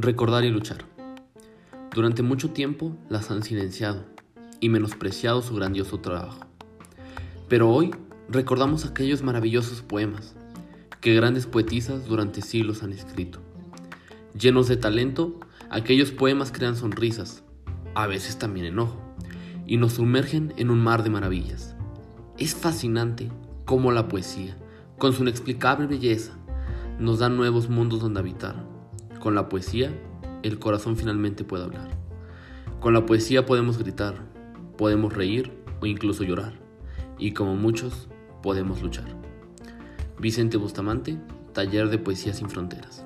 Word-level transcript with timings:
Recordar 0.00 0.44
y 0.44 0.50
luchar. 0.50 0.84
Durante 1.92 2.22
mucho 2.22 2.50
tiempo 2.50 2.96
las 3.08 3.32
han 3.32 3.42
silenciado 3.42 4.04
y 4.60 4.68
menospreciado 4.68 5.42
su 5.42 5.56
grandioso 5.56 5.98
trabajo. 5.98 6.46
Pero 7.48 7.68
hoy 7.68 7.90
recordamos 8.28 8.84
aquellos 8.84 9.24
maravillosos 9.24 9.82
poemas 9.82 10.36
que 11.00 11.16
grandes 11.16 11.46
poetisas 11.46 12.06
durante 12.06 12.42
siglos 12.42 12.84
han 12.84 12.92
escrito. 12.92 13.40
Llenos 14.38 14.68
de 14.68 14.76
talento, 14.76 15.40
aquellos 15.68 16.12
poemas 16.12 16.52
crean 16.52 16.76
sonrisas, 16.76 17.42
a 17.96 18.06
veces 18.06 18.38
también 18.38 18.66
enojo, 18.66 19.02
y 19.66 19.78
nos 19.78 19.94
sumergen 19.94 20.54
en 20.58 20.70
un 20.70 20.78
mar 20.78 21.02
de 21.02 21.10
maravillas. 21.10 21.74
Es 22.38 22.54
fascinante 22.54 23.32
cómo 23.64 23.90
la 23.90 24.06
poesía, 24.06 24.56
con 24.96 25.12
su 25.12 25.22
inexplicable 25.22 25.88
belleza, 25.88 26.34
nos 27.00 27.18
da 27.18 27.28
nuevos 27.28 27.68
mundos 27.68 27.98
donde 27.98 28.20
habitar 28.20 28.77
con 29.18 29.34
la 29.34 29.48
poesía, 29.48 29.92
el 30.42 30.58
corazón 30.58 30.96
finalmente 30.96 31.44
puede 31.44 31.64
hablar. 31.64 31.88
Con 32.80 32.94
la 32.94 33.06
poesía 33.06 33.44
podemos 33.44 33.78
gritar, 33.78 34.14
podemos 34.76 35.12
reír 35.12 35.52
o 35.80 35.86
incluso 35.86 36.24
llorar. 36.24 36.54
Y 37.18 37.32
como 37.32 37.56
muchos, 37.56 38.08
podemos 38.42 38.82
luchar. 38.82 39.06
Vicente 40.18 40.56
Bustamante, 40.56 41.18
Taller 41.52 41.88
de 41.88 41.98
Poesía 41.98 42.32
sin 42.34 42.48
Fronteras. 42.48 43.04